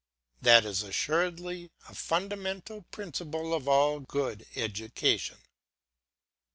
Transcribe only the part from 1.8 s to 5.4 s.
a fundamental principle of all good education.